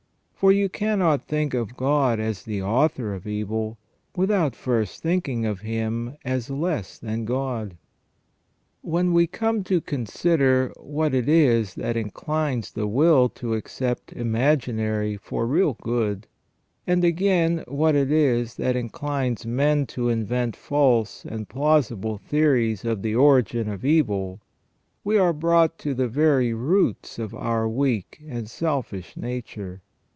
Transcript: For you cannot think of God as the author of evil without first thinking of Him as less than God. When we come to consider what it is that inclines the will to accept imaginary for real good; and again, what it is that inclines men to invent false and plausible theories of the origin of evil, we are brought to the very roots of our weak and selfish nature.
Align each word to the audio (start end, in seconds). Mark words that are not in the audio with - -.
For 0.33 0.51
you 0.51 0.69
cannot 0.69 1.27
think 1.27 1.53
of 1.53 1.77
God 1.77 2.19
as 2.19 2.41
the 2.45 2.63
author 2.63 3.13
of 3.13 3.27
evil 3.27 3.77
without 4.15 4.55
first 4.55 5.03
thinking 5.03 5.45
of 5.45 5.59
Him 5.59 6.17
as 6.25 6.49
less 6.49 6.97
than 6.97 7.25
God. 7.25 7.77
When 8.81 9.13
we 9.13 9.27
come 9.27 9.63
to 9.65 9.79
consider 9.79 10.73
what 10.79 11.13
it 11.13 11.29
is 11.29 11.75
that 11.75 11.95
inclines 11.95 12.71
the 12.71 12.87
will 12.87 13.29
to 13.29 13.53
accept 13.53 14.13
imaginary 14.13 15.15
for 15.15 15.45
real 15.45 15.75
good; 15.75 16.25
and 16.87 17.03
again, 17.03 17.63
what 17.67 17.93
it 17.93 18.11
is 18.11 18.55
that 18.55 18.75
inclines 18.75 19.45
men 19.45 19.85
to 19.85 20.09
invent 20.09 20.55
false 20.55 21.23
and 21.23 21.47
plausible 21.49 22.17
theories 22.17 22.83
of 22.83 23.03
the 23.03 23.13
origin 23.13 23.69
of 23.69 23.85
evil, 23.85 24.41
we 25.03 25.19
are 25.19 25.33
brought 25.33 25.77
to 25.77 25.93
the 25.93 26.07
very 26.07 26.51
roots 26.51 27.19
of 27.19 27.35
our 27.35 27.69
weak 27.69 28.19
and 28.27 28.49
selfish 28.49 29.15
nature. 29.15 29.83